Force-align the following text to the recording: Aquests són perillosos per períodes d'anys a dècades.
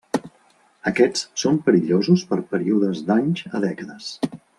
Aquests 0.91 1.27
són 1.41 1.59
perillosos 1.67 2.23
per 2.31 2.39
períodes 2.55 3.03
d'anys 3.11 3.45
a 3.59 3.63
dècades. 3.67 4.09